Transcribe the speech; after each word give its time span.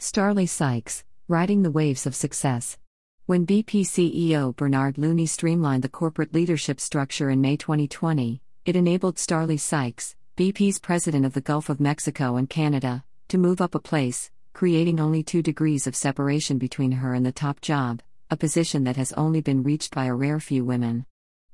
Starlee 0.00 0.48
Sykes, 0.48 1.02
riding 1.26 1.62
the 1.64 1.72
waves 1.72 2.06
of 2.06 2.14
success. 2.14 2.78
When 3.26 3.44
BP 3.44 3.80
CEO 3.80 4.54
Bernard 4.54 4.96
Looney 4.96 5.26
streamlined 5.26 5.82
the 5.82 5.88
corporate 5.88 6.32
leadership 6.32 6.78
structure 6.78 7.30
in 7.30 7.40
May 7.40 7.56
2020, 7.56 8.40
it 8.64 8.76
enabled 8.76 9.16
Starlee 9.16 9.58
Sykes, 9.58 10.14
BP's 10.36 10.78
president 10.78 11.26
of 11.26 11.32
the 11.32 11.40
Gulf 11.40 11.68
of 11.68 11.80
Mexico 11.80 12.36
and 12.36 12.48
Canada, 12.48 13.02
to 13.26 13.38
move 13.38 13.60
up 13.60 13.74
a 13.74 13.80
place, 13.80 14.30
creating 14.52 15.00
only 15.00 15.24
two 15.24 15.42
degrees 15.42 15.88
of 15.88 15.96
separation 15.96 16.58
between 16.58 16.92
her 16.92 17.12
and 17.12 17.26
the 17.26 17.32
top 17.32 17.60
job, 17.60 18.00
a 18.30 18.36
position 18.36 18.84
that 18.84 18.96
has 18.96 19.12
only 19.14 19.40
been 19.40 19.64
reached 19.64 19.96
by 19.96 20.04
a 20.04 20.14
rare 20.14 20.38
few 20.38 20.64
women. 20.64 21.06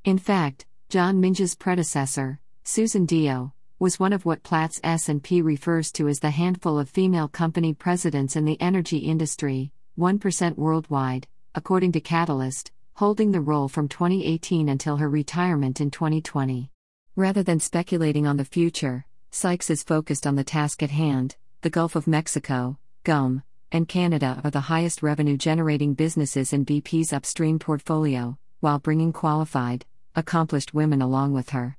In 0.05 0.19
fact, 0.19 0.67
John 0.91 1.19
Minge's 1.19 1.55
predecessor, 1.55 2.41
Susan 2.63 3.07
Dio, 3.07 3.54
was 3.79 3.98
one 3.98 4.12
of 4.12 4.25
what 4.25 4.43
Platts 4.45 4.80
S&P 4.84 5.43
refers 5.43 5.91
to 5.93 6.06
as 6.06 6.20
the 6.20 6.30
handful 6.30 6.79
of 6.79 6.88
female 6.88 7.27
company 7.27 7.74
presidents 7.74 8.36
in 8.36 8.45
the 8.45 8.61
energy 8.61 8.98
industry, 8.98 9.73
1% 9.98 10.56
worldwide, 10.56 11.27
according 11.55 11.91
to 11.92 12.01
Catalyst, 12.01 12.70
holding 12.95 13.32
the 13.32 13.41
role 13.41 13.68
from 13.68 13.88
2018 13.88 14.68
until 14.68 14.98
her 14.98 15.10
retirement 15.10 15.80
in 15.80 15.91
2020. 15.91 16.70
Rather 17.16 17.42
than 17.42 17.59
speculating 17.59 18.27
on 18.27 18.37
the 18.37 18.45
future, 18.45 19.05
Sykes 19.32 19.70
is 19.70 19.82
focused 19.82 20.27
on 20.27 20.37
the 20.37 20.45
task 20.45 20.82
at 20.82 20.91
hand. 20.91 21.34
The 21.62 21.70
Gulf 21.70 21.96
of 21.96 22.06
Mexico, 22.06 22.79
GOM, 23.02 23.43
and 23.73 23.88
Canada 23.88 24.41
are 24.45 24.51
the 24.51 24.60
highest 24.60 25.02
revenue 25.02 25.37
generating 25.37 25.95
businesses 25.95 26.52
in 26.52 26.65
BP's 26.65 27.12
upstream 27.12 27.59
portfolio, 27.59 28.38
while 28.60 28.79
bringing 28.79 29.12
qualified, 29.12 29.84
accomplished 30.15 30.74
women 30.74 31.02
along 31.02 31.32
with 31.32 31.51
her. 31.51 31.77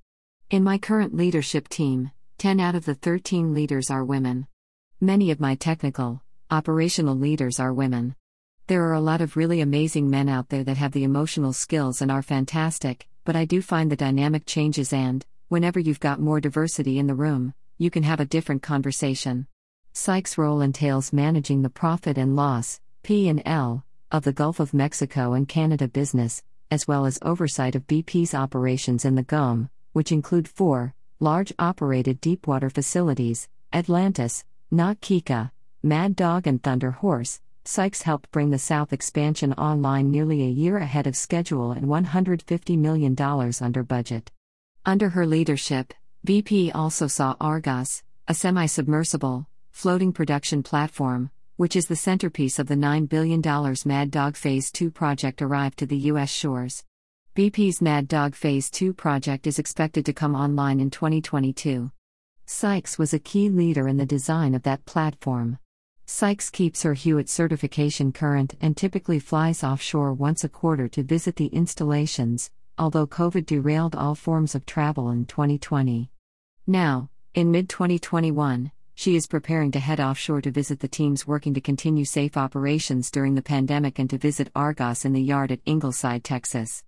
In 0.55 0.64
my 0.64 0.77
current 0.77 1.14
leadership 1.14 1.68
team, 1.68 2.12
10 2.38 2.62
out 2.62 2.76
of 2.76 2.86
the 2.86 2.95
13 2.95 3.54
leaders 3.54 3.91
are 3.91 4.05
women. 4.05 4.48
Many 5.02 5.30
of 5.30 5.41
my 5.41 5.55
technical, 5.55 6.22
operational 6.50 7.18
leaders 7.18 7.59
are 7.59 7.73
women. 7.73 8.16
There 8.68 8.86
are 8.86 8.94
a 8.94 9.02
lot 9.02 9.20
of 9.20 9.36
really 9.36 9.59
amazing 9.59 10.09
men 10.09 10.30
out 10.30 10.48
there 10.48 10.64
that 10.64 10.78
have 10.78 10.94
the 10.94 11.03
emotional 11.03 11.52
skills 11.52 12.02
and 12.02 12.09
are 12.09 12.22
fantastic, 12.22 13.06
but 13.26 13.36
I 13.36 13.44
do 13.44 13.61
find 13.61 13.92
the 13.92 13.98
dynamic 13.98 14.45
changes 14.45 14.94
and, 14.94 15.26
whenever 15.50 15.78
you've 15.78 16.00
got 16.00 16.22
more 16.22 16.39
diversity 16.39 17.00
in 17.00 17.08
the 17.08 17.16
room, 17.16 17.53
you 17.78 17.92
can 17.92 18.03
have 18.03 18.22
a 18.22 18.26
different 18.26 18.64
conversation. 18.64 19.48
Sykes' 19.92 20.38
role 20.38 20.61
entails 20.61 21.11
managing 21.11 21.64
the 21.64 21.70
profit 21.70 22.17
and 22.17 22.33
loss 22.33 22.80
(P&L) 23.03 23.83
of 24.09 24.23
the 24.23 24.31
Gulf 24.31 24.61
of 24.61 24.73
Mexico 24.73 25.33
and 25.33 25.50
Canada 25.50 25.89
business, 25.89 26.44
as 26.72 26.88
well 26.88 27.06
as 27.06 27.20
oversight 27.22 27.76
of 27.76 27.88
BP's 27.88 28.33
operations 28.33 29.03
in 29.03 29.16
the 29.16 29.23
GOM, 29.23 29.70
which 29.96 30.12
include 30.12 30.46
four 30.46 30.94
large 31.22 31.54
operated 31.58 32.20
deepwater 32.20 32.70
facilities 32.70 33.48
Atlantis, 33.72 34.44
Na 34.70 34.94
Kika, 34.94 35.52
Mad 35.82 36.18
Dog, 36.18 36.48
and 36.48 36.62
Thunder 36.62 36.92
Horse. 36.92 37.40
Sykes 37.64 38.02
helped 38.02 38.30
bring 38.30 38.50
the 38.50 38.60
South 38.60 38.92
expansion 38.92 39.54
online 39.54 40.12
nearly 40.12 40.44
a 40.44 40.58
year 40.64 40.78
ahead 40.80 41.08
of 41.08 41.16
schedule 41.16 41.72
and 41.72 41.86
$150 41.86 42.78
million 42.78 43.16
under 43.62 43.84
budget. 43.84 44.32
Under 44.86 45.10
her 45.10 45.26
leadership, 45.26 45.94
BP 46.28 46.76
also 46.76 47.08
saw 47.08 47.38
Argos, 47.40 48.04
a 48.28 48.34
semi 48.34 48.66
submersible, 48.66 49.48
floating 49.72 50.12
production 50.12 50.62
platform, 50.62 51.32
which 51.56 51.78
is 51.78 51.88
the 51.88 51.96
centerpiece 51.96 52.60
of 52.60 52.68
the 52.68 52.76
$9 52.76 53.08
billion 53.08 53.42
Mad 53.86 54.12
Dog 54.12 54.36
Phase 54.36 54.73
2 54.73 54.92
project, 54.92 55.42
arrive 55.42 55.73
to 55.78 55.86
the 55.86 55.98
U.S. 56.12 56.30
shores. 56.30 56.84
BP's 57.36 57.81
Mad 57.81 58.08
Dog 58.08 58.33
Phase 58.33 58.69
2 58.69 58.94
project 58.94 59.45
is 59.45 59.59
expected 59.59 60.05
to 60.05 60.14
come 60.14 60.36
online 60.36 60.80
in 60.80 60.89
2022. 60.89 61.92
Sykes 62.45 62.97
was 62.97 63.14
a 63.14 63.19
key 63.19 63.50
leader 63.50 63.89
in 63.89 63.97
the 63.97 64.05
design 64.05 64.55
of 64.55 64.64
that 64.64 64.86
platform. 64.86 65.59
Sykes 66.05 66.50
keeps 66.50 66.83
her 66.83 66.94
HUET 66.94 67.27
certification 67.27 68.14
current 68.14 68.55
and 68.61 68.77
typically 68.77 69.19
flies 69.19 69.66
offshore 69.66 70.14
once 70.14 70.45
a 70.45 70.47
quarter 70.47 70.88
to 70.88 71.03
visit 71.03 71.36
the 71.36 71.47
installations, 71.47 72.52
although 72.77 73.05
COVID 73.05 73.45
derailed 73.45 73.97
all 73.97 74.16
forms 74.16 74.55
of 74.55 74.65
travel 74.65 75.10
in 75.10 75.26
2020. 75.26 76.10
Now, 76.65 77.10
in 77.33 77.52
mid 77.52 77.67
2021, 77.67 78.71
she 78.93 79.17
is 79.17 79.27
preparing 79.27 79.71
to 79.71 79.80
head 79.81 79.99
offshore 79.99 80.39
to 80.39 80.52
visit 80.52 80.80
the 80.80 80.87
teams 80.87 81.27
working 81.27 81.54
to 81.55 81.60
continue 81.60 82.05
safe 82.05 82.37
operations 82.37 83.11
during 83.11 83.36
the 83.36 83.42
pandemic 83.42 83.99
and 83.99 84.10
to 84.10 84.17
visit 84.17 84.54
Argos 84.55 85.04
in 85.04 85.11
the 85.11 85.21
yard 85.21 85.52
at 85.52 85.60
Ingleside, 85.65 86.23
Texas. 86.23 86.85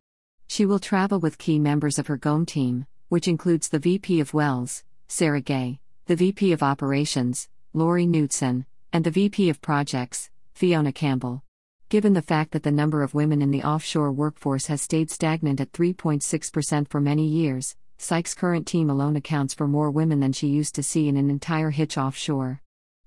She 0.48 0.66
will 0.66 0.80
travel 0.80 1.20
with 1.20 1.38
key 1.38 1.60
members 1.60 2.00
of 2.00 2.08
her 2.08 2.18
GOM 2.18 2.46
team, 2.46 2.88
which 3.10 3.28
includes 3.28 3.70
the 3.70 3.80
VP 3.80 4.20
of 4.22 4.34
Wells, 4.34 4.84
Sarah 5.08 5.42
Gay, 5.42 5.80
the 6.06 6.16
VP 6.16 6.54
of 6.54 6.64
Operations, 6.64 7.50
Lori 7.74 8.08
Knutson, 8.08 8.66
and 8.94 9.04
the 9.04 9.12
VP 9.12 9.50
of 9.50 9.62
Projects, 9.62 10.30
Fiona 10.54 10.94
Campbell. 10.94 11.44
Given 11.90 12.14
the 12.14 12.22
fact 12.22 12.52
that 12.52 12.64
the 12.64 12.72
number 12.72 13.04
of 13.04 13.14
women 13.14 13.42
in 13.42 13.52
the 13.52 13.64
offshore 13.64 14.12
workforce 14.12 14.68
has 14.68 14.82
stayed 14.82 15.12
stagnant 15.12 15.62
at 15.62 15.74
3.6% 15.74 16.88
for 16.88 17.00
many 17.00 17.28
years, 17.28 17.76
Sykes' 17.98 18.34
current 18.34 18.66
team 18.68 18.90
alone 18.90 19.16
accounts 19.16 19.54
for 19.54 19.68
more 19.68 19.92
women 19.92 20.20
than 20.20 20.34
she 20.34 20.48
used 20.48 20.76
to 20.76 20.84
see 20.84 21.08
in 21.08 21.18
an 21.18 21.30
entire 21.30 21.72
hitch 21.72 21.98
offshore. 21.98 22.62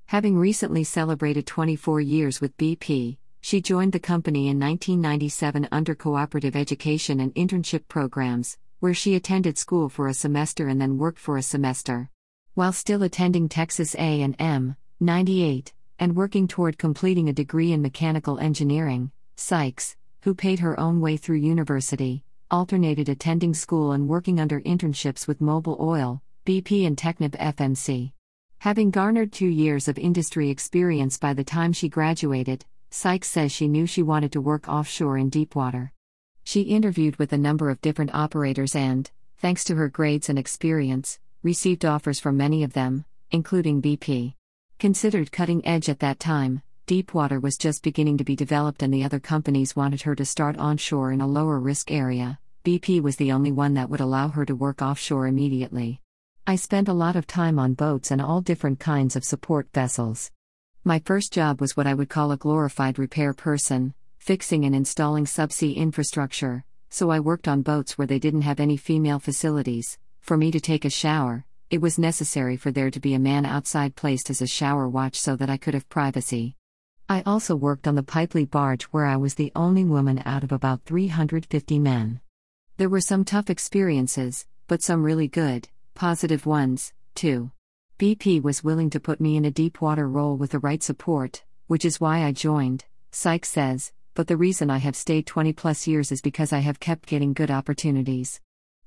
Having 0.07 0.39
recently 0.39 0.85
celebrated 0.85 1.47
24 1.47 2.01
years 2.01 2.41
with 2.41 2.57
BP, 2.57 3.19
she 3.41 3.61
joined 3.61 3.93
the 3.93 3.99
company 3.99 4.49
in 4.49 4.59
1997 4.59 5.69
under 5.73 5.95
cooperative 5.95 6.55
education 6.55 7.21
and 7.21 7.35
internship 7.35 7.89
programs, 7.89 8.59
where 8.81 8.95
she 8.95 9.15
attended 9.15 9.57
school 9.57 9.89
for 9.89 10.09
a 10.09 10.15
semester 10.15 10.69
and 10.69 10.81
then 10.81 10.99
worked 10.99 11.19
for 11.19 11.37
a 11.37 11.43
semester. 11.43 12.11
While 12.55 12.73
still 12.73 13.03
attending 13.03 13.49
Texas 13.49 13.95
A&M, 13.95 14.77
98, 15.01 15.73
and 15.99 16.17
working 16.17 16.49
toward 16.49 16.79
completing 16.79 17.29
a 17.29 17.33
degree 17.33 17.73
in 17.73 17.83
mechanical 17.83 18.39
engineering, 18.39 19.13
Sykes, 19.37 19.97
who 20.23 20.35
paid 20.35 20.59
her 20.61 20.79
own 20.79 21.01
way 21.01 21.17
through 21.17 21.37
university, 21.37 22.25
alternated 22.51 23.09
attending 23.09 23.55
school 23.55 23.93
and 23.93 24.09
working 24.09 24.41
under 24.41 24.61
internships 24.61 25.27
with 25.27 25.41
Mobil 25.41 25.81
Oil, 25.81 26.23
BP 26.45 26.87
and 26.87 26.97
Technip 26.97 27.37
FMC. 27.39 28.13
Having 28.59 28.91
garnered 28.91 29.33
two 29.33 29.49
years 29.49 29.89
of 29.89 29.99
industry 29.99 30.51
experience 30.51 31.17
by 31.17 31.33
the 31.33 31.45
time 31.45 31.73
she 31.73 31.89
graduated, 31.89 32.67
Sykes 32.93 33.29
says 33.29 33.53
she 33.53 33.69
knew 33.69 33.87
she 33.87 34.03
wanted 34.03 34.33
to 34.33 34.41
work 34.41 34.69
offshore 34.69 35.17
in 35.17 35.29
deep 35.29 35.55
water. 35.55 35.93
She 36.43 36.63
interviewed 36.63 37.17
with 37.17 37.33
a 37.33 37.39
number 37.39 37.71
of 37.71 37.81
different 37.81 38.13
operators 38.13 38.75
and, 38.75 39.09
thanks 39.39 39.63
to 39.65 39.77
her 39.77 39.89
grades 39.89 40.29
and 40.29 40.39
experience, 40.39 41.21
received 41.45 41.85
offers 41.85 42.19
from 42.19 42.37
many 42.37 42.65
of 42.65 42.73
them, 42.73 43.05
including 43.31 43.81
BP. 43.81 44.35
Considered 44.81 45.31
cutting 45.31 45.65
edge 45.65 45.89
at 45.89 46.01
that 46.01 46.19
time, 46.19 46.63
Deepwater 46.87 47.39
was 47.39 47.57
just 47.57 47.85
beginning 47.85 48.19
to 48.19 48.25
be 48.25 48.35
developed 48.35 48.83
and 48.83 48.93
the 48.93 49.05
other 49.05 49.21
companies 49.21 49.77
wanted 49.77 50.03
her 50.03 50.17
to 50.17 50.25
start 50.25 50.57
onshore 50.57 51.13
in 51.13 51.21
a 51.21 51.29
lower 51.29 51.61
risk 51.61 51.93
area. 51.93 52.41
BP 52.65 53.01
was 53.01 53.15
the 53.15 53.31
only 53.31 53.53
one 53.53 53.75
that 53.75 53.89
would 53.89 54.01
allow 54.01 54.29
her 54.29 54.45
to 54.45 54.57
work 54.57 54.83
offshore 54.83 55.29
immediately. 55.29 56.01
I 56.45 56.57
spent 56.57 56.89
a 56.89 56.93
lot 56.93 57.15
of 57.15 57.29
time 57.29 57.61
on 57.61 57.75
boats 57.75 58.11
and 58.11 58.21
all 58.21 58.41
different 58.41 58.81
kinds 58.81 59.15
of 59.15 59.23
support 59.23 59.69
vessels. 59.73 60.33
My 60.83 60.99
first 61.01 61.31
job 61.35 61.61
was 61.61 61.77
what 61.77 61.87
I 61.87 61.93
would 61.93 62.09
call 62.09 62.33
a 62.33 62.39
glorified 62.39 62.99
repair 62.99 63.35
person, 63.35 63.93
fixing 64.17 64.65
and 64.65 64.75
installing 64.75 65.27
subsea 65.27 65.77
infrastructure, 65.77 66.65
so 66.89 67.11
I 67.11 67.21
worked 67.21 67.47
on 67.47 67.61
boats 67.61 67.99
where 67.99 68.07
they 68.07 68.19
didn't 68.19 68.43
have 68.43 68.59
any 68.59 68.79
female 68.79 69.19
facilities. 69.19 69.99
For 70.23 70.39
me 70.39 70.51
to 70.51 70.59
take 70.59 70.87
a 70.87 70.91
shower, 70.91 71.45
it 71.69 71.83
was 71.83 71.99
necessary 71.99 72.57
for 72.57 72.73
there 72.73 72.91
to 72.91 72.99
be 72.99 73.13
a 73.13 73.19
man 73.19 73.45
outside 73.45 73.95
placed 73.95 74.31
as 74.31 74.41
a 74.41 74.47
shower 74.47 74.89
watch 74.89 75.21
so 75.21 75.37
that 75.37 75.51
I 75.51 75.59
could 75.59 75.75
have 75.75 75.87
privacy. 75.91 76.57
I 77.11 77.25
also 77.27 77.55
worked 77.55 77.87
on 77.87 77.95
the 77.95 78.03
pipelay 78.03 78.51
barge 78.51 78.85
where 78.85 79.05
I 79.05 79.19
was 79.19 79.35
the 79.35 79.53
only 79.55 79.85
woman 79.85 80.23
out 80.25 80.45
of 80.45 80.51
about 80.51 80.87
350 80.87 81.79
men. 81.79 82.21
There 82.79 82.89
were 82.89 83.03
some 83.03 83.27
tough 83.27 83.51
experiences, 83.51 84.47
but 84.67 84.83
some 84.83 85.03
really 85.03 85.29
good, 85.29 85.69
positive 85.95 86.47
ones, 86.47 86.95
too. 87.15 87.51
BP 88.01 88.43
was 88.43 88.65
willing 88.65 88.89
to 88.89 88.99
put 88.99 89.21
me 89.21 89.37
in 89.37 89.45
a 89.45 89.51
deep 89.51 89.83
water 89.83 90.09
role 90.09 90.35
with 90.35 90.53
the 90.53 90.59
right 90.59 90.83
support, 90.83 91.45
which 91.67 91.85
is 91.85 92.01
why 92.01 92.25
I 92.25 92.33
joined, 92.33 92.87
Sykes 93.11 93.51
says, 93.51 93.93
but 94.15 94.27
the 94.27 94.39
reason 94.39 94.71
I 94.71 94.79
have 94.79 94.97
stayed 94.97 95.27
20 95.27 95.53
plus 95.53 95.87
years 95.87 96.11
is 96.11 96.23
because 96.23 96.51
I 96.51 96.61
have 96.61 96.81
kept 96.81 97.07
getting 97.07 97.35
good 97.35 97.51
opportunities. 97.51 98.41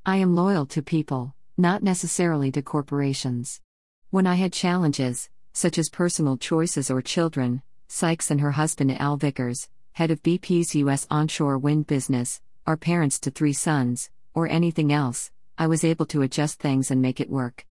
I 0.03 0.15
am 0.15 0.35
loyal 0.35 0.65
to 0.65 0.81
people, 0.81 1.35
not 1.59 1.83
necessarily 1.83 2.51
to 2.53 2.63
corporations. 2.63 3.61
When 4.09 4.25
I 4.25 4.33
had 4.33 4.51
challenges, 4.51 5.29
such 5.53 5.77
as 5.77 5.89
personal 5.89 6.35
choices 6.35 6.89
or 6.89 7.03
children, 7.03 7.61
Sykes 7.89 8.31
and 8.31 8.41
her 8.41 8.53
husband 8.53 8.99
Al 8.99 9.17
Vickers, 9.17 9.69
head 9.91 10.09
of 10.09 10.23
BP's 10.23 10.73
U.S. 10.73 11.05
onshore 11.11 11.59
wind 11.59 11.85
business, 11.85 12.41
are 12.65 12.77
parents 12.77 13.19
to 13.19 13.29
three 13.29 13.53
sons, 13.53 14.09
or 14.33 14.47
anything 14.47 14.91
else, 14.91 15.29
I 15.55 15.67
was 15.67 15.83
able 15.83 16.07
to 16.07 16.23
adjust 16.23 16.59
things 16.59 16.89
and 16.89 16.99
make 16.99 17.19
it 17.19 17.29
work. 17.29 17.67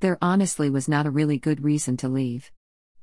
There 0.00 0.18
honestly 0.20 0.68
was 0.68 0.88
not 0.88 1.06
a 1.06 1.10
really 1.10 1.38
good 1.38 1.64
reason 1.64 1.96
to 1.98 2.08
leave. 2.08 2.52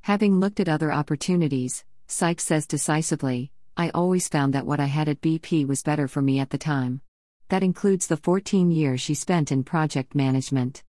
Having 0.02 0.40
looked 0.40 0.60
at 0.60 0.70
other 0.70 0.92
opportunities, 0.92 1.84
Sykes 2.08 2.44
says 2.44 2.68
decisively, 2.68 3.52
I 3.76 3.90
always 3.90 4.28
found 4.28 4.54
that 4.54 4.68
what 4.68 4.80
I 4.80 4.86
had 4.86 5.10
at 5.10 5.22
BP 5.22 5.66
was 5.66 5.82
better 5.82 6.08
for 6.08 6.22
me 6.22 6.40
at 6.40 6.52
the 6.52 6.60
time. 6.60 7.02
That 7.50 7.64
includes 7.64 8.06
the 8.06 8.18
14 8.18 8.70
years 8.70 9.02
she 9.02 9.16
spent 9.16 9.52
in 9.52 9.64
project 9.64 10.14
management. 10.14 10.84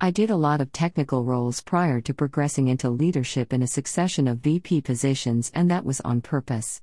I 0.00 0.12
did 0.12 0.30
a 0.30 0.36
lot 0.36 0.60
of 0.60 0.70
technical 0.70 1.24
roles 1.24 1.60
prior 1.60 2.00
to 2.02 2.14
progressing 2.14 2.68
into 2.68 2.88
leadership 2.88 3.52
in 3.52 3.62
a 3.62 3.66
succession 3.66 4.28
of 4.28 4.38
VP 4.38 4.82
positions, 4.82 5.50
and 5.52 5.68
that 5.72 5.84
was 5.84 6.00
on 6.02 6.20
purpose. 6.20 6.80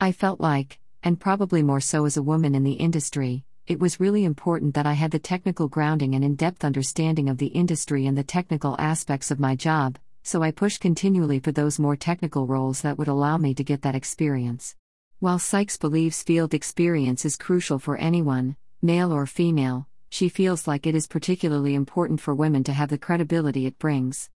I 0.00 0.12
felt 0.12 0.40
like, 0.40 0.78
and 1.02 1.20
probably 1.20 1.62
more 1.62 1.80
so 1.80 2.06
as 2.06 2.16
a 2.16 2.22
woman 2.22 2.54
in 2.54 2.64
the 2.64 2.72
industry, 2.72 3.44
it 3.66 3.80
was 3.80 3.98
really 3.98 4.24
important 4.24 4.74
that 4.74 4.84
I 4.86 4.92
had 4.92 5.10
the 5.10 5.18
technical 5.18 5.68
grounding 5.68 6.14
and 6.14 6.22
in 6.22 6.34
depth 6.34 6.64
understanding 6.64 7.30
of 7.30 7.38
the 7.38 7.46
industry 7.46 8.06
and 8.06 8.16
the 8.16 8.22
technical 8.22 8.76
aspects 8.78 9.30
of 9.30 9.40
my 9.40 9.56
job, 9.56 9.98
so 10.22 10.42
I 10.42 10.50
pushed 10.50 10.82
continually 10.82 11.38
for 11.38 11.50
those 11.50 11.78
more 11.78 11.96
technical 11.96 12.46
roles 12.46 12.82
that 12.82 12.98
would 12.98 13.08
allow 13.08 13.38
me 13.38 13.54
to 13.54 13.64
get 13.64 13.80
that 13.80 13.94
experience. 13.94 14.76
While 15.18 15.38
Sykes 15.38 15.78
believes 15.78 16.22
field 16.22 16.52
experience 16.52 17.24
is 17.24 17.36
crucial 17.36 17.78
for 17.78 17.96
anyone, 17.96 18.56
male 18.82 19.10
or 19.10 19.24
female, 19.24 19.88
she 20.10 20.28
feels 20.28 20.68
like 20.68 20.86
it 20.86 20.94
is 20.94 21.06
particularly 21.06 21.74
important 21.74 22.20
for 22.20 22.34
women 22.34 22.64
to 22.64 22.72
have 22.74 22.90
the 22.90 22.98
credibility 22.98 23.64
it 23.64 23.78
brings. 23.78 24.28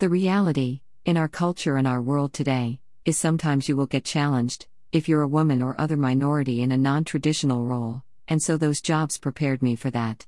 The 0.00 0.08
reality, 0.08 0.80
in 1.04 1.16
our 1.16 1.28
culture 1.28 1.76
and 1.76 1.86
our 1.86 2.02
world 2.02 2.32
today, 2.32 2.80
is 3.04 3.16
sometimes 3.16 3.68
you 3.68 3.76
will 3.76 3.86
get 3.86 4.04
challenged, 4.04 4.66
if 4.90 5.08
you're 5.08 5.22
a 5.22 5.28
woman 5.28 5.62
or 5.62 5.80
other 5.80 5.96
minority 5.96 6.62
in 6.62 6.72
a 6.72 6.76
non 6.76 7.04
traditional 7.04 7.64
role, 7.64 8.02
and 8.28 8.42
so 8.42 8.56
those 8.56 8.80
jobs 8.80 9.18
prepared 9.18 9.62
me 9.62 9.76
for 9.76 9.90
that. 9.90 10.26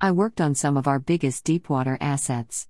I 0.00 0.12
worked 0.12 0.40
on 0.40 0.54
some 0.54 0.76
of 0.76 0.86
our 0.86 0.98
biggest 0.98 1.44
deepwater 1.44 1.98
assets. 2.00 2.68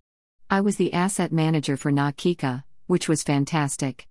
I 0.51 0.61
was 0.61 0.77
the 0.77 0.93
asset 0.93 1.33
manager 1.33 1.77
for 1.77 1.91
Na 1.91 2.11
Kika, 2.11 2.65
which 2.87 3.09
was 3.09 3.23
fantastic. 3.23 4.09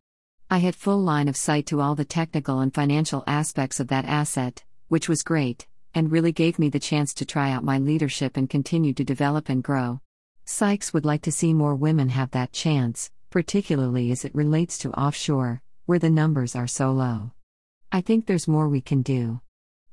I 0.49 0.57
had 0.57 0.75
full 0.75 0.99
line 1.01 1.27
of 1.27 1.37
sight 1.37 1.65
to 1.67 1.81
all 1.81 1.95
the 1.95 2.05
technical 2.05 2.59
and 2.59 2.73
financial 2.73 3.23
aspects 3.27 3.79
of 3.79 3.87
that 3.89 4.05
asset, 4.05 4.63
which 4.87 5.07
was 5.07 5.23
great 5.23 5.67
and 5.95 6.11
really 6.11 6.31
gave 6.31 6.57
me 6.57 6.69
the 6.69 6.79
chance 6.79 7.13
to 7.13 7.25
try 7.25 7.51
out 7.51 7.63
my 7.63 7.77
leadership 7.77 8.35
and 8.35 8.49
continue 8.49 8.93
to 8.93 9.03
develop 9.03 9.49
and 9.49 9.63
grow. 9.63 10.01
Sykes 10.45 10.93
would 10.93 11.05
like 11.05 11.21
to 11.23 11.31
see 11.31 11.53
more 11.53 11.75
women 11.75 12.09
have 12.09 12.31
that 12.31 12.51
chance, 12.51 13.11
particularly 13.29 14.11
as 14.11 14.25
it 14.25 14.35
relates 14.35 14.77
to 14.79 14.91
offshore, 14.91 15.61
where 15.85 15.99
the 15.99 16.09
numbers 16.09 16.55
are 16.55 16.67
so 16.67 16.91
low. 16.91 17.31
I 17.91 18.01
think 18.01 18.25
there's 18.25 18.47
more 18.47 18.67
we 18.67 18.81
can 18.81 19.01
do. 19.01 19.41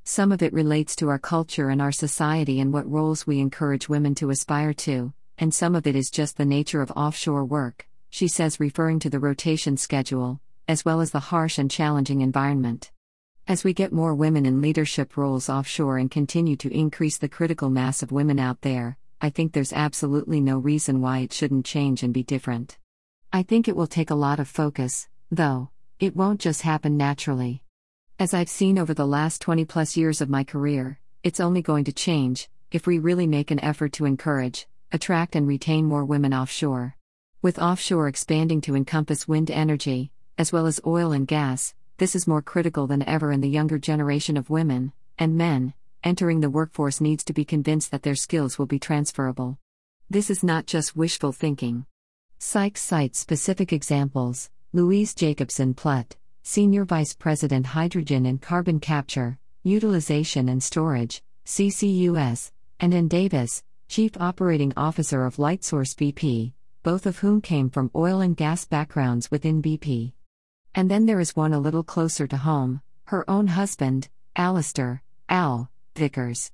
Some 0.03 0.31
of 0.31 0.41
it 0.41 0.53
relates 0.53 0.95
to 0.97 1.09
our 1.09 1.19
culture 1.19 1.69
and 1.69 1.81
our 1.81 1.91
society 1.91 2.59
and 2.59 2.73
what 2.73 2.89
roles 2.89 3.27
we 3.27 3.39
encourage 3.39 3.87
women 3.87 4.15
to 4.15 4.31
aspire 4.31 4.73
to, 4.73 5.13
and 5.37 5.53
some 5.53 5.75
of 5.75 5.85
it 5.85 5.95
is 5.95 6.09
just 6.09 6.37
the 6.37 6.45
nature 6.45 6.81
of 6.81 6.91
offshore 6.91 7.45
work, 7.45 7.87
she 8.09 8.27
says, 8.27 8.59
referring 8.59 8.99
to 8.99 9.09
the 9.09 9.19
rotation 9.19 9.77
schedule, 9.77 10.41
as 10.67 10.83
well 10.83 11.01
as 11.01 11.11
the 11.11 11.19
harsh 11.19 11.57
and 11.57 11.69
challenging 11.69 12.21
environment. 12.21 12.91
As 13.47 13.63
we 13.63 13.73
get 13.73 13.93
more 13.93 14.15
women 14.15 14.45
in 14.45 14.61
leadership 14.61 15.17
roles 15.17 15.49
offshore 15.49 15.97
and 15.97 16.09
continue 16.09 16.55
to 16.57 16.73
increase 16.73 17.17
the 17.17 17.29
critical 17.29 17.69
mass 17.69 18.01
of 18.01 18.11
women 18.11 18.39
out 18.39 18.61
there, 18.61 18.97
I 19.21 19.29
think 19.29 19.53
there's 19.53 19.73
absolutely 19.73 20.41
no 20.41 20.57
reason 20.57 21.01
why 21.01 21.19
it 21.19 21.33
shouldn't 21.33 21.65
change 21.65 22.01
and 22.01 22.13
be 22.13 22.23
different. 22.23 22.77
I 23.31 23.43
think 23.43 23.67
it 23.67 23.75
will 23.75 23.87
take 23.87 24.09
a 24.09 24.15
lot 24.15 24.39
of 24.39 24.47
focus, 24.47 25.07
though, 25.29 25.69
it 25.99 26.15
won't 26.15 26.41
just 26.41 26.63
happen 26.63 26.97
naturally. 26.97 27.61
As 28.21 28.35
I've 28.35 28.49
seen 28.49 28.77
over 28.77 28.93
the 28.93 29.07
last 29.07 29.41
20 29.41 29.65
plus 29.65 29.97
years 29.97 30.21
of 30.21 30.29
my 30.29 30.43
career, 30.43 30.99
it's 31.23 31.39
only 31.39 31.63
going 31.63 31.85
to 31.85 31.91
change 31.91 32.51
if 32.71 32.85
we 32.85 32.99
really 32.99 33.25
make 33.25 33.49
an 33.49 33.59
effort 33.63 33.93
to 33.93 34.05
encourage, 34.05 34.67
attract, 34.91 35.35
and 35.35 35.47
retain 35.47 35.87
more 35.87 36.05
women 36.05 36.31
offshore. 36.31 36.95
With 37.41 37.57
offshore 37.57 38.07
expanding 38.07 38.61
to 38.61 38.75
encompass 38.75 39.27
wind 39.27 39.49
energy, 39.49 40.11
as 40.37 40.51
well 40.51 40.67
as 40.67 40.79
oil 40.85 41.11
and 41.13 41.25
gas, 41.25 41.73
this 41.97 42.15
is 42.15 42.27
more 42.27 42.43
critical 42.43 42.85
than 42.85 43.01
ever, 43.09 43.31
and 43.31 43.43
the 43.43 43.49
younger 43.49 43.79
generation 43.79 44.37
of 44.37 44.51
women, 44.51 44.93
and 45.17 45.35
men, 45.35 45.73
entering 46.03 46.41
the 46.41 46.49
workforce 46.51 47.01
needs 47.01 47.23
to 47.23 47.33
be 47.33 47.43
convinced 47.43 47.89
that 47.89 48.03
their 48.03 48.13
skills 48.13 48.59
will 48.59 48.67
be 48.67 48.77
transferable. 48.77 49.57
This 50.11 50.29
is 50.29 50.43
not 50.43 50.67
just 50.67 50.95
wishful 50.95 51.31
thinking. 51.31 51.87
Sykes 52.37 52.81
cites 52.81 53.17
specific 53.17 53.73
examples 53.73 54.51
Louise 54.73 55.15
Jacobsen 55.15 55.73
Plutt, 55.73 56.17
Senior 56.43 56.85
Vice 56.85 57.13
President 57.13 57.67
Hydrogen 57.67 58.25
and 58.25 58.41
Carbon 58.41 58.79
Capture, 58.79 59.37
Utilization 59.63 60.49
and 60.49 60.61
Storage, 60.61 61.21
CCUS, 61.45 62.51
and 62.79 62.93
Ann 62.95 63.07
Davis, 63.07 63.63
Chief 63.87 64.11
Operating 64.19 64.73
Officer 64.75 65.23
of 65.25 65.35
Lightsource 65.35 65.93
BP, 65.93 66.53
both 66.81 67.05
of 67.05 67.19
whom 67.19 67.41
came 67.41 67.69
from 67.69 67.91
oil 67.95 68.21
and 68.21 68.35
gas 68.35 68.65
backgrounds 68.65 69.29
within 69.29 69.61
BP. 69.61 70.13
And 70.73 70.89
then 70.89 71.05
there 71.05 71.19
is 71.19 71.35
one 71.35 71.53
a 71.53 71.59
little 71.59 71.83
closer 71.83 72.25
to 72.27 72.37
home 72.37 72.81
her 73.05 73.29
own 73.29 73.47
husband, 73.47 74.07
Alistair, 74.35 75.03
Al, 75.29 75.69
Vickers. 75.95 76.51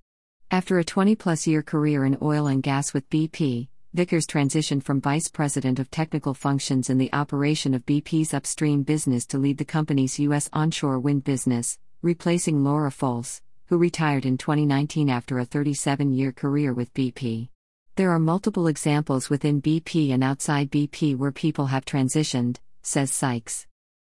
After 0.49 0.79
a 0.79 0.83
20 0.83 1.15
plus 1.15 1.45
year 1.45 1.61
career 1.61 2.03
in 2.03 2.17
oil 2.21 2.47
and 2.47 2.63
gas 2.63 2.93
with 2.93 3.09
BP, 3.09 3.67
Vickers 3.97 4.27
transitioned 4.27 4.83
from 4.83 5.01
Vice 5.01 5.27
President 5.27 5.79
of 5.79 5.89
Technical 5.89 6.35
Functions 6.35 6.91
in 6.91 6.99
the 6.99 7.11
operation 7.13 7.73
of 7.73 7.83
BP's 7.88 8.31
upstream 8.31 8.83
business 8.83 9.25
to 9.25 9.39
lead 9.39 9.57
the 9.57 9.65
company's 9.65 10.19
U.S. 10.19 10.47
onshore 10.53 10.99
wind 10.99 11.23
business, 11.23 11.79
replacing 12.03 12.63
Laura 12.63 12.91
Folse, 12.91 13.41
who 13.65 13.77
retired 13.79 14.23
in 14.23 14.38
2019 14.38 15.09
after 15.09 15.39
a 15.39 15.45
37 15.45 16.13
year 16.13 16.31
career 16.31 16.75
with 16.75 16.94
BP. 16.94 17.49
There 17.95 18.11
are 18.11 18.19
multiple 18.19 18.67
examples 18.67 19.31
within 19.31 19.63
BP 19.63 20.13
and 20.13 20.23
outside 20.23 20.69
BP 20.69 21.17
where 21.17 21.31
people 21.31 21.65
have 21.65 21.83
transitioned, 21.83 22.57
says 22.83 23.11
Sykes. 23.11 23.65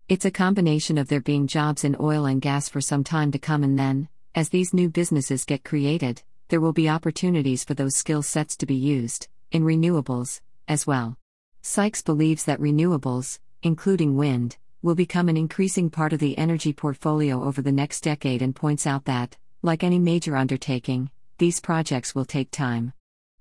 It's 0.10 0.25
a 0.25 0.31
combination 0.31 0.98
of 0.98 1.07
there 1.07 1.22
being 1.22 1.48
jobs 1.48 1.86
in 1.86 1.95
oil 1.98 2.25
and 2.25 2.42
gas 2.42 2.68
for 2.68 2.81
some 2.81 3.06
time 3.06 3.31
to 3.31 3.39
come, 3.39 3.63
and 3.63 3.80
then, 3.80 4.10
as 4.36 4.50
these 4.50 4.74
new 4.74 4.89
businesses 4.89 5.45
get 5.45 5.63
created, 5.63 6.24
there 6.50 6.60
will 6.60 6.74
be 6.74 6.89
opportunities 6.89 7.63
for 7.63 7.74
those 7.74 7.95
skill 7.95 8.22
sets 8.22 8.57
to 8.57 8.66
be 8.66 8.75
used, 8.75 9.30
in 9.52 9.64
renewables, 9.64 10.42
as 10.68 10.86
well. 10.88 11.18
Sykes 11.62 12.02
believes 12.02 12.46
that 12.46 12.60
renewables, 12.60 13.40
including 13.64 14.16
wind, 14.16 14.58
will 14.82 14.96
become 14.96 15.30
an 15.30 15.38
increasing 15.38 15.90
part 15.90 16.14
of 16.14 16.20
the 16.20 16.38
energy 16.38 16.72
portfolio 16.74 17.44
over 17.44 17.62
the 17.62 17.72
next 17.72 18.02
decade 18.02 18.42
and 18.42 18.56
points 18.56 18.86
out 18.86 19.06
that, 19.06 19.38
like 19.62 19.84
any 19.84 20.00
major 20.00 20.36
undertaking, 20.38 21.10
these 21.40 21.60
projects 21.60 22.14
will 22.14 22.26
take 22.26 22.52
time. 22.52 22.94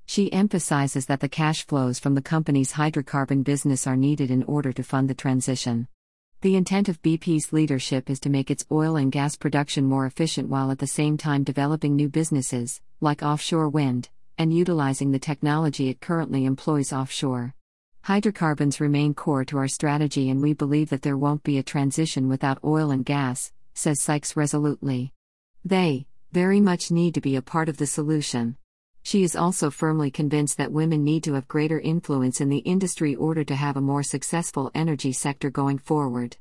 She 0.06 0.32
emphasizes 0.32 1.06
that 1.06 1.20
the 1.20 1.28
cash 1.28 1.66
flows 1.66 1.98
from 1.98 2.14
the 2.14 2.22
company's 2.22 2.72
hydrocarbon 2.72 3.44
business 3.44 3.86
are 3.86 3.96
needed 3.96 4.30
in 4.30 4.44
order 4.44 4.72
to 4.72 4.82
fund 4.82 5.10
the 5.10 5.14
transition. 5.14 5.88
The 6.42 6.54
intent 6.56 6.88
of 6.88 7.02
BP's 7.02 7.52
leadership 7.52 8.08
is 8.08 8.20
to 8.20 8.30
make 8.30 8.50
its 8.50 8.66
oil 8.70 8.96
and 8.96 9.10
gas 9.10 9.36
production 9.36 9.86
more 9.86 10.06
efficient 10.06 10.48
while 10.48 10.70
at 10.70 10.78
the 10.78 10.86
same 10.86 11.16
time 11.16 11.42
developing 11.42 11.96
new 11.96 12.08
businesses, 12.08 12.80
like 13.00 13.22
offshore 13.22 13.68
wind, 13.68 14.08
and 14.38 14.52
utilizing 14.52 15.10
the 15.10 15.18
technology 15.18 15.88
it 15.88 16.00
currently 16.00 16.44
employs 16.44 16.92
offshore. 16.92 17.54
Hydrocarbons 18.02 18.80
remain 18.80 19.14
core 19.14 19.44
to 19.46 19.58
our 19.58 19.68
strategy, 19.68 20.30
and 20.30 20.40
we 20.40 20.52
believe 20.52 20.90
that 20.90 21.02
there 21.02 21.16
won't 21.16 21.42
be 21.42 21.58
a 21.58 21.62
transition 21.62 22.28
without 22.28 22.62
oil 22.62 22.90
and 22.90 23.04
gas, 23.04 23.52
says 23.74 24.00
Sykes 24.00 24.36
resolutely. 24.36 25.12
They, 25.64 26.06
very 26.32 26.60
much 26.60 26.90
need 26.90 27.14
to 27.14 27.20
be 27.20 27.36
a 27.36 27.42
part 27.42 27.68
of 27.68 27.78
the 27.78 27.86
solution. 27.86 28.56
She 29.02 29.22
is 29.22 29.36
also 29.36 29.70
firmly 29.70 30.10
convinced 30.10 30.56
that 30.58 30.72
women 30.72 31.04
need 31.04 31.24
to 31.24 31.34
have 31.34 31.48
greater 31.48 31.80
influence 31.80 32.40
in 32.40 32.48
the 32.48 32.58
industry 32.58 33.12
in 33.12 33.18
order 33.18 33.44
to 33.44 33.54
have 33.54 33.76
a 33.76 33.80
more 33.80 34.02
successful 34.02 34.70
energy 34.74 35.12
sector 35.12 35.50
going 35.50 35.78
forward. 35.78 36.36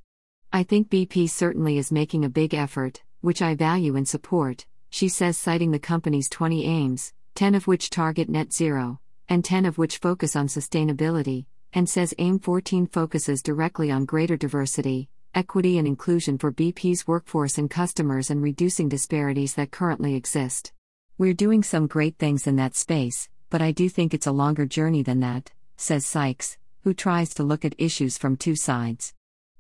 I 0.52 0.64
think 0.64 0.90
BP 0.90 1.30
certainly 1.30 1.78
is 1.78 1.92
making 1.92 2.26
a 2.26 2.30
big 2.30 2.54
effort, 2.54 3.04
which 3.22 3.42
I 3.42 3.56
value 3.56 3.96
and 3.96 4.08
support, 4.08 4.66
she 4.90 5.10
says, 5.10 5.38
citing 5.38 5.72
the 5.72 5.80
company's 5.80 6.30
20 6.30 6.66
aims, 6.66 7.14
10 7.36 7.54
of 7.54 7.68
which 7.68 7.90
target 7.90 8.30
net 8.30 8.54
zero, 8.54 8.98
and 9.28 9.44
10 9.44 9.66
of 9.66 9.78
which 9.78 9.98
focus 9.98 10.38
on 10.38 10.48
sustainability, 10.48 11.46
and 11.74 11.90
says 11.90 12.14
AIM 12.18 12.40
14 12.40 12.88
focuses 12.88 13.42
directly 13.42 13.92
on 13.92 14.06
greater 14.06 14.38
diversity, 14.38 15.10
equity, 15.34 15.78
and 15.78 15.86
inclusion 15.86 16.38
for 16.38 16.54
BP's 16.54 17.06
workforce 17.06 17.58
and 17.58 17.70
customers 17.70 18.30
and 18.30 18.42
reducing 18.42 18.88
disparities 18.88 19.54
that 19.56 19.70
currently 19.70 20.16
exist. 20.16 20.72
We're 21.18 21.34
doing 21.34 21.62
some 21.62 21.88
great 21.88 22.18
things 22.18 22.48
in 22.48 22.56
that 22.56 22.74
space, 22.74 23.28
but 23.50 23.62
I 23.62 23.74
do 23.74 23.90
think 23.90 24.14
it's 24.14 24.28
a 24.28 24.32
longer 24.32 24.66
journey 24.66 25.04
than 25.04 25.20
that, 25.20 25.52
says 25.76 26.06
Sykes, 26.06 26.58
who 26.84 26.94
tries 26.94 27.34
to 27.34 27.44
look 27.44 27.66
at 27.66 27.76
issues 27.78 28.18
from 28.18 28.38
two 28.38 28.56
sides. 28.56 29.14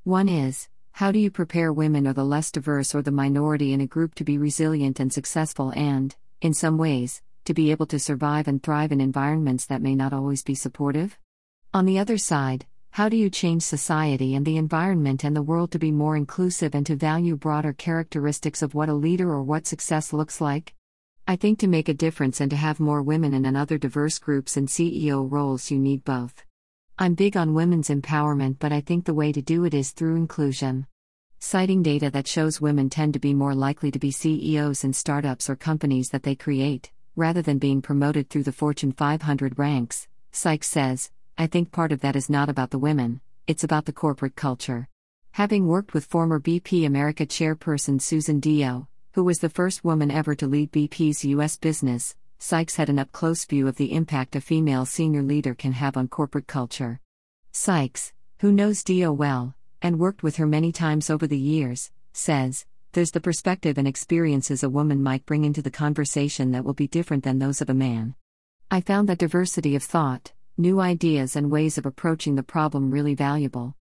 One 0.05 0.29
is, 0.29 0.69
how 0.93 1.11
do 1.11 1.19
you 1.19 1.29
prepare 1.29 1.73
women 1.73 2.07
or 2.07 2.13
the 2.13 2.23
less 2.23 2.51
diverse 2.51 2.95
or 2.95 3.01
the 3.01 3.11
minority 3.11 3.73
in 3.73 3.81
a 3.81 3.85
group 3.85 4.15
to 4.15 4.23
be 4.23 4.37
resilient 4.37 5.01
and 5.01 5.11
successful 5.11 5.73
and, 5.75 6.15
in 6.39 6.53
some 6.53 6.77
ways, 6.77 7.21
to 7.45 7.53
be 7.53 7.71
able 7.71 7.85
to 7.87 7.99
survive 7.99 8.47
and 8.47 8.61
thrive 8.61 8.91
in 8.91 8.99
environments 8.99 9.65
that 9.67 9.81
may 9.81 9.95
not 9.95 10.13
always 10.13 10.43
be 10.43 10.55
supportive? 10.55 11.17
On 11.73 11.85
the 11.85 11.99
other 11.99 12.17
side, 12.17 12.65
how 12.91 13.09
do 13.09 13.17
you 13.17 13.29
change 13.29 13.63
society 13.63 14.35
and 14.35 14.45
the 14.45 14.57
environment 14.57 15.23
and 15.23 15.35
the 15.35 15.41
world 15.41 15.71
to 15.71 15.79
be 15.79 15.91
more 15.91 16.15
inclusive 16.15 16.73
and 16.73 16.85
to 16.85 16.95
value 16.95 17.35
broader 17.35 17.73
characteristics 17.73 18.61
of 18.61 18.73
what 18.73 18.89
a 18.89 18.93
leader 18.93 19.29
or 19.29 19.43
what 19.43 19.67
success 19.67 20.13
looks 20.13 20.39
like? 20.39 20.73
I 21.27 21.35
think 21.35 21.59
to 21.59 21.67
make 21.67 21.89
a 21.89 21.93
difference 21.93 22.39
and 22.39 22.49
to 22.51 22.55
have 22.55 22.79
more 22.79 23.01
women 23.01 23.33
in 23.33 23.45
and 23.45 23.57
other 23.57 23.77
diverse 23.77 24.19
groups 24.19 24.57
and 24.57 24.67
CEO 24.67 25.29
roles, 25.29 25.69
you 25.69 25.79
need 25.79 26.03
both. 26.03 26.45
I'm 26.97 27.15
big 27.15 27.35
on 27.35 27.53
women's 27.53 27.89
empowerment, 27.89 28.59
but 28.59 28.71
I 28.71 28.79
think 28.79 29.03
the 29.03 29.13
way 29.13 29.33
to 29.33 29.41
do 29.41 29.65
it 29.65 29.73
is 29.73 29.91
through 29.91 30.15
inclusion. 30.15 30.87
Citing 31.39 31.83
data 31.83 32.09
that 32.11 32.27
shows 32.27 32.61
women 32.61 32.89
tend 32.89 33.13
to 33.13 33.19
be 33.19 33.33
more 33.33 33.53
likely 33.53 33.91
to 33.91 33.99
be 33.99 34.11
CEOs 34.11 34.85
in 34.85 34.93
startups 34.93 35.49
or 35.49 35.57
companies 35.57 36.11
that 36.11 36.23
they 36.23 36.35
create, 36.35 36.91
rather 37.15 37.41
than 37.41 37.57
being 37.57 37.81
promoted 37.81 38.29
through 38.29 38.43
the 38.43 38.51
Fortune 38.51 38.91
500 38.91 39.57
ranks, 39.57 40.07
Sykes 40.31 40.67
says, 40.67 41.11
I 41.37 41.47
think 41.47 41.71
part 41.71 41.91
of 41.91 42.01
that 42.01 42.15
is 42.15 42.29
not 42.29 42.49
about 42.49 42.71
the 42.71 42.79
women, 42.79 43.21
it's 43.47 43.63
about 43.63 43.85
the 43.85 43.93
corporate 43.93 44.35
culture. 44.35 44.87
Having 45.31 45.67
worked 45.67 45.93
with 45.93 46.05
former 46.05 46.39
BP 46.39 46.85
America 46.85 47.25
chairperson 47.25 48.01
Susan 48.01 48.39
Dio, 48.39 48.87
who 49.13 49.23
was 49.23 49.39
the 49.39 49.49
first 49.49 49.83
woman 49.83 50.11
ever 50.11 50.35
to 50.35 50.47
lead 50.47 50.71
BP's 50.71 51.23
U.S. 51.25 51.57
business, 51.57 52.15
Sykes 52.37 52.75
had 52.75 52.89
an 52.89 52.99
up 52.99 53.11
close 53.11 53.45
view 53.45 53.67
of 53.67 53.77
the 53.77 53.93
impact 53.93 54.35
a 54.35 54.41
female 54.41 54.85
senior 54.85 55.21
leader 55.21 55.55
can 55.55 55.71
have 55.71 55.95
on 55.97 56.07
corporate 56.07 56.47
culture. 56.47 56.99
Sykes, 57.51 58.13
who 58.39 58.51
knows 58.51 58.83
Dio 58.83 59.11
well, 59.13 59.55
and 59.81 59.99
worked 59.99 60.21
with 60.21 60.35
her 60.35 60.45
many 60.45 60.71
times 60.71 61.09
over 61.09 61.27
the 61.27 61.37
years, 61.37 61.91
says, 62.11 62.65
There's 62.95 63.11
the 63.11 63.19
perspective 63.19 63.77
and 63.77 63.89
experiences 63.89 64.63
a 64.63 64.69
woman 64.69 65.03
might 65.03 65.25
bring 65.25 65.43
into 65.43 65.61
the 65.61 65.69
conversation 65.69 66.51
that 66.51 66.63
will 66.63 66.73
be 66.73 66.87
different 66.87 67.25
than 67.25 67.39
those 67.39 67.59
of 67.59 67.69
a 67.69 67.73
man. 67.73 68.15
I 68.71 68.79
found 68.79 69.09
that 69.09 69.17
diversity 69.17 69.75
of 69.75 69.83
thought, 69.83 70.31
new 70.57 70.79
ideas, 70.79 71.35
and 71.35 71.51
ways 71.51 71.77
of 71.77 71.85
approaching 71.85 72.35
the 72.35 72.41
problem 72.41 72.91
really 72.91 73.13
valuable. 73.13 73.75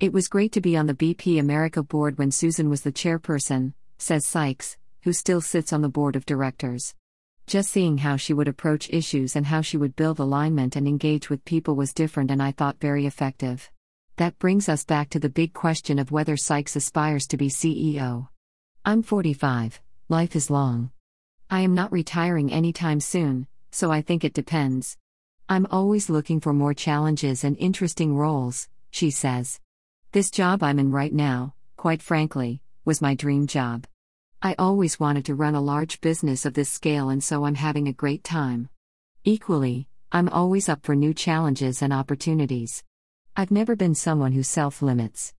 It 0.00 0.12
was 0.12 0.28
great 0.28 0.52
to 0.52 0.60
be 0.60 0.76
on 0.76 0.84
the 0.84 0.92
BP 0.92 1.40
America 1.40 1.82
board 1.82 2.18
when 2.18 2.30
Susan 2.30 2.68
was 2.68 2.82
the 2.82 2.92
chairperson, 2.92 3.72
says 3.96 4.26
Sykes, 4.26 4.76
who 5.00 5.14
still 5.14 5.40
sits 5.40 5.72
on 5.72 5.80
the 5.80 5.88
board 5.88 6.14
of 6.14 6.26
directors. 6.26 6.94
Just 7.46 7.70
seeing 7.70 7.96
how 7.96 8.16
she 8.16 8.34
would 8.34 8.48
approach 8.48 8.90
issues 8.90 9.34
and 9.34 9.46
how 9.46 9.62
she 9.62 9.78
would 9.78 9.96
build 9.96 10.18
alignment 10.18 10.76
and 10.76 10.86
engage 10.86 11.30
with 11.30 11.42
people 11.46 11.74
was 11.74 11.94
different 11.94 12.30
and 12.30 12.42
I 12.42 12.52
thought 12.52 12.80
very 12.80 13.06
effective. 13.06 13.70
That 14.16 14.38
brings 14.38 14.68
us 14.68 14.84
back 14.84 15.08
to 15.08 15.18
the 15.18 15.30
big 15.30 15.54
question 15.54 15.98
of 15.98 16.10
whether 16.10 16.36
Sykes 16.36 16.76
aspires 16.76 17.26
to 17.28 17.38
be 17.38 17.48
CEO. 17.48 18.28
I'm 18.84 19.02
45, 19.02 19.80
life 20.08 20.34
is 20.34 20.50
long. 20.50 20.90
I 21.50 21.60
am 21.60 21.74
not 21.74 21.92
retiring 21.92 22.52
anytime 22.52 23.00
soon, 23.00 23.46
so 23.70 23.90
I 23.90 24.00
think 24.02 24.24
it 24.24 24.32
depends. 24.32 24.96
I'm 25.48 25.66
always 25.70 26.08
looking 26.08 26.40
for 26.40 26.52
more 26.52 26.74
challenges 26.74 27.44
and 27.44 27.56
interesting 27.58 28.16
roles, 28.16 28.68
she 28.90 29.10
says. 29.10 29.60
This 30.12 30.30
job 30.30 30.62
I'm 30.62 30.78
in 30.78 30.90
right 30.90 31.12
now, 31.12 31.54
quite 31.76 32.02
frankly, 32.02 32.60
was 32.84 33.02
my 33.02 33.14
dream 33.14 33.46
job. 33.46 33.86
I 34.40 34.54
always 34.58 35.00
wanted 35.00 35.24
to 35.26 35.34
run 35.34 35.54
a 35.54 35.60
large 35.60 36.00
business 36.00 36.46
of 36.46 36.54
this 36.54 36.70
scale, 36.70 37.08
and 37.08 37.22
so 37.22 37.44
I'm 37.44 37.56
having 37.56 37.88
a 37.88 37.92
great 37.92 38.24
time. 38.24 38.68
Equally, 39.24 39.88
I'm 40.12 40.28
always 40.28 40.68
up 40.68 40.84
for 40.84 40.94
new 40.94 41.12
challenges 41.12 41.82
and 41.82 41.92
opportunities. 41.92 42.84
I've 43.36 43.50
never 43.50 43.76
been 43.76 43.94
someone 43.94 44.32
who 44.32 44.42
self 44.42 44.80
limits. 44.80 45.34